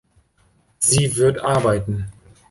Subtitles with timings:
[0.79, 2.07] Sie wird arbeiten.